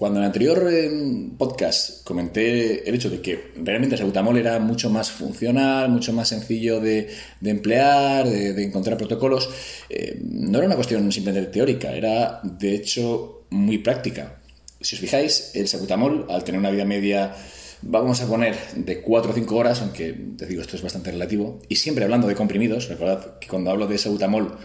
[0.00, 0.90] Cuando en el anterior eh,
[1.36, 6.26] podcast comenté el hecho de que realmente el salbutamol era mucho más funcional, mucho más
[6.26, 9.50] sencillo de, emplear, de, encontrar protocolos,
[9.90, 14.40] eh, no era una cuestión simplemente teórica, era de hecho muy práctica.
[14.80, 17.36] Si os fijáis, el salbutamol, al tener una vida media,
[17.82, 21.60] vamos a poner de 4 o 5 horas, aunque te digo, esto es bastante relativo,
[21.68, 24.56] y siempre hablando de comprimidos, recordad que cuando hablo de salbutamol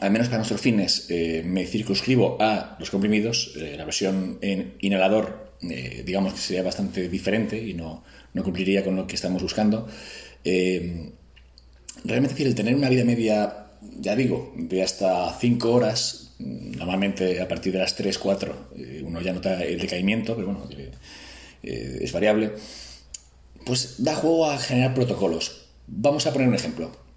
[0.00, 3.54] al menos para nuestros fines, eh, me circunscribo a los comprimidos.
[3.56, 8.84] Eh, la versión en inhalador, eh, digamos que sería bastante diferente y no, no, cumpliría
[8.84, 9.88] con lo que estamos buscando.
[12.04, 13.66] realmente, el tener una vida media,
[13.98, 18.68] ya digo, de hasta 5 horas, normalmente a partir de las 3, 4,
[19.02, 20.68] uno ya nota el decaimiento, pero bueno,
[21.62, 22.52] es variable,
[23.66, 25.66] pues da juego a generar protocolos.
[25.88, 27.07] Vamos a poner un ejemplo.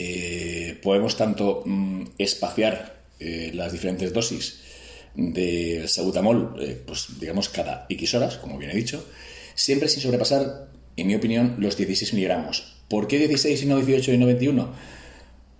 [0.00, 4.60] Eh, podemos tanto mm, espaciar eh, las diferentes dosis
[5.16, 9.04] de sabutamol, eh, pues digamos cada X horas, como bien he dicho,
[9.56, 12.76] siempre sin sobrepasar, en mi opinión, los 16 miligramos.
[12.86, 14.72] ¿Por qué 16 y no 18 y no 21?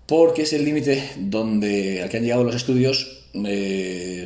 [0.06, 3.24] Porque es el límite donde al que han llegado los estudios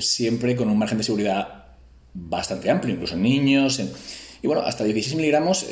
[0.01, 1.65] siempre con un margen de seguridad
[2.13, 3.81] bastante amplio, incluso en niños.
[4.43, 5.67] Y bueno, hasta 16 miligramos,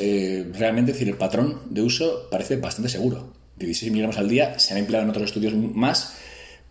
[0.53, 3.40] realmente decir, el patrón de uso parece bastante seguro.
[3.65, 6.13] 16 miligramos al día, se han empleado en otros estudios más,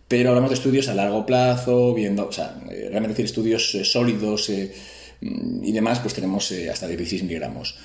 [0.07, 3.85] pero hablamos de estudios a largo plazo, viendo, o sea, eh, realmente decir estudios eh,
[3.85, 4.73] sólidos eh,
[5.21, 7.77] mm, y demás, pues tenemos hasta 16 miligramos.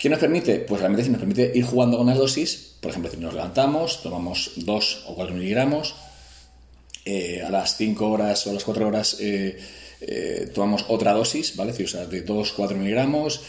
[0.00, 0.58] ¿Qué nos permite?
[0.58, 4.50] Pues realmente nos permite ir jugando con las dosis, por ejemplo, si nos levantamos, tomamos
[4.56, 5.94] 2 o 4 miligramos,
[7.06, 9.16] a las 5 horas o a las 4 horas
[10.52, 11.72] tomamos otra dosis, ¿vale?
[11.72, 13.42] o sea, de 2 4 miligramos,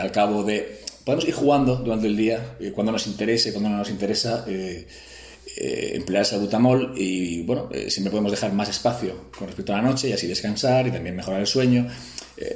[0.00, 3.78] al cabo de podemos ir jugando durante el día, eh, cuando nos interese, cuando no
[3.78, 4.86] nos interesa, eh,
[5.56, 10.08] eh, emplear salbutamol y bueno, siempre podemos dejar más espacio con respecto a la noche
[10.08, 11.86] y así descansar y también mejorar el sueño.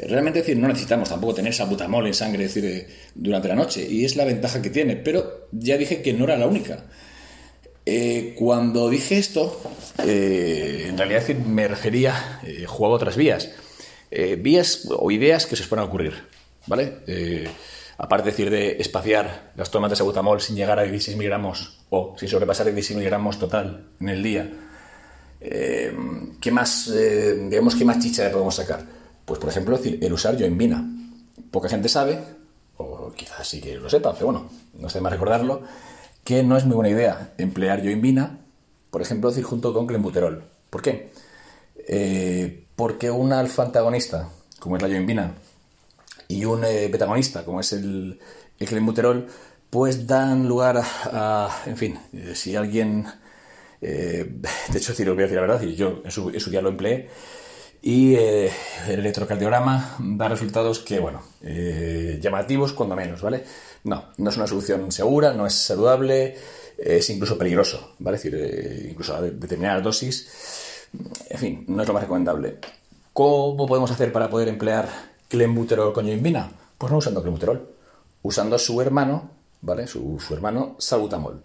[0.08, 4.16] realmente decir, no necesitamos tampoco tener salbutamol en sangre decir, durante la noche y es
[4.16, 6.86] la ventaja que tiene, pero ya dije que no era la única.
[8.36, 9.60] cuando dije esto,
[9.98, 13.50] en realidad me refería, jugaba otras vías.
[14.38, 16.14] vías o ideas que se os puedan ocurrir,
[16.66, 16.94] ¿vale?
[17.98, 22.14] Aparte de decir de espaciar las tomas de sabutamol sin llegar a 16 miligramos o
[22.16, 24.50] sin sobrepasar 16 miligramos total en el día,
[25.40, 25.94] eh,
[26.40, 28.84] ¿qué más, eh, qué más chicha le podemos sacar?
[29.24, 30.84] Pues, por ejemplo, el usar yoimbina.
[31.50, 32.18] Poca gente sabe,
[32.76, 35.62] o quizás sí que lo sepa, pero bueno, no sé más recordarlo,
[36.24, 38.38] que no es muy buena idea emplear yoimbina,
[38.90, 40.44] por ejemplo, decir junto con clenbuterol.
[40.70, 41.10] ¿Por qué?
[41.86, 44.28] Eh, porque un alfa antagonista,
[44.60, 45.34] como es la yoimbina,
[46.28, 46.90] y un eh,
[47.44, 48.20] como es el,
[48.58, 49.26] el clenbuterol,
[49.70, 53.06] pues dan lugar a, en fin, eh, si alguien,
[53.80, 54.26] eh,
[54.68, 56.68] de hecho, si lo voy a decir la verdad, y yo en su, día lo
[56.68, 57.08] empleé,
[57.80, 58.50] y el
[58.88, 61.22] electrocardiograma da resultados que, bueno,
[62.20, 63.44] llamativos cuando menos, ¿vale?
[63.84, 66.36] No, no es una solución segura, no es saludable,
[66.76, 68.16] es incluso peligroso, ¿vale?
[68.16, 70.28] Es decir, incluso a determinadas dosis,
[71.30, 72.58] en fin, no es lo más recomendable.
[73.12, 74.88] ¿Cómo podemos hacer para poder emplear
[75.28, 76.50] clenbuterol con yoimbina?
[76.76, 77.68] Pues no usando clenbuterol,
[78.22, 79.30] usando su hermano,
[79.60, 79.86] ¿vale?
[79.86, 81.42] Su, hermano salbutamol.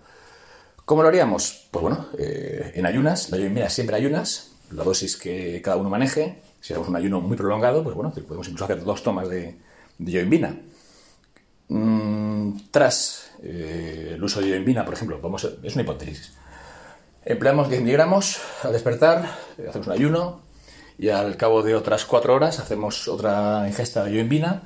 [0.85, 1.67] ¿Cómo lo haríamos?
[1.71, 6.41] Pues bueno, eh, en ayunas, la yoimbina siempre ayunas, la dosis que cada uno maneje.
[6.59, 9.57] Si hacemos un ayuno muy prolongado, pues bueno, podemos incluso hacer dos tomas de,
[9.97, 10.63] de.
[11.69, 16.33] Mm, tras eh, el uso de yoimbina, por ejemplo, vamos es una hipótesis.
[17.25, 19.29] Empleamos 10 miligramos al despertar,
[19.69, 20.41] hacemos un ayuno,
[20.97, 24.63] y al cabo de otras cuatro horas hacemos otra ingesta de yoimbina.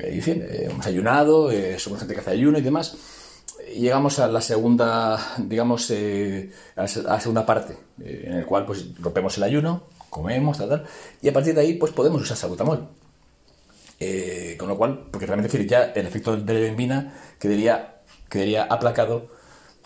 [0.00, 2.96] Y, en fin, eh, hemos ayunado, eh, somos gente que hace ayuno y demás.
[3.74, 8.86] Y llegamos a la segunda, digamos, eh, a la segunda parte, en el cual pues
[9.00, 10.86] rompemos el ayuno, comemos, tal, tal,
[11.22, 12.88] y a partir de ahí pues podemos usar salbutamol.
[14.58, 19.28] con lo cual, porque realmente ya el efecto de la yoimbina quedaría, quedaría aplacado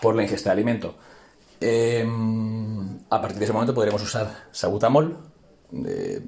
[0.00, 0.96] por la ingesta de alimento.
[3.10, 5.16] a partir de ese momento podremos usar salbutamol
[5.72, 6.22] eh,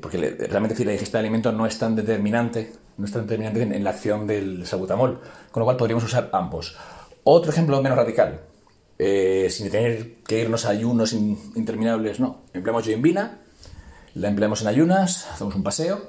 [0.00, 3.84] porque realmente la ingesta de alimento no es tan determinante, no es tan determinante en,
[3.84, 5.20] la acción del sabutamol,
[5.50, 6.76] con lo cual podríamos usar ambos.
[7.24, 8.40] Otro ejemplo menos radical,
[8.98, 13.40] eh, sin tener que irnos a ayunos interminables, no, empleamos yoimbina,
[14.14, 16.00] la empleamos en ayunas, hacemos un paseo,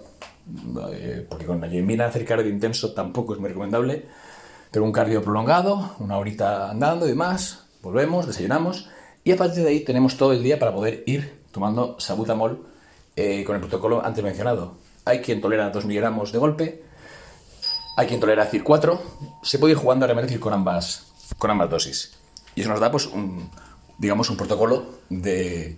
[0.93, 4.05] eh, porque con la yoimbina hacer cardio intenso tampoco es muy recomendable,
[4.71, 8.89] pero un cardio prolongado, una horita andando y demás, volvemos, desayunamos,
[9.23, 12.67] y a partir de ahí tenemos todo el día para poder ir tomando sabutamol
[13.15, 14.75] eh, con el protocolo antes mencionado.
[15.05, 16.83] Hay quien tolera 2 miligramos de golpe,
[17.97, 19.01] hay quien tolera decir 4.
[19.41, 22.13] Se puede ir jugando a decir con ambas, con ambas dosis.
[22.53, 23.49] Y eso nos da, pues, un,
[23.97, 25.77] digamos, un protocolo de,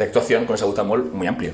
[0.00, 1.52] actuación con salbutamol muy amplio.